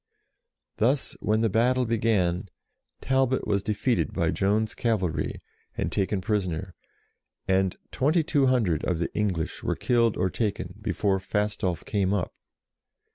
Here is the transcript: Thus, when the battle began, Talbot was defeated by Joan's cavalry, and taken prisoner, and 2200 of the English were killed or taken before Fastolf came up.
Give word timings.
Thus, 0.77 1.15
when 1.19 1.41
the 1.41 1.47
battle 1.51 1.85
began, 1.85 2.49
Talbot 3.01 3.45
was 3.45 3.61
defeated 3.61 4.13
by 4.13 4.31
Joan's 4.31 4.73
cavalry, 4.73 5.39
and 5.77 5.91
taken 5.91 6.21
prisoner, 6.21 6.73
and 7.47 7.77
2200 7.91 8.83
of 8.83 8.97
the 8.97 9.13
English 9.15 9.61
were 9.61 9.75
killed 9.75 10.17
or 10.17 10.31
taken 10.31 10.73
before 10.81 11.19
Fastolf 11.19 11.85
came 11.85 12.15
up. 12.15 12.33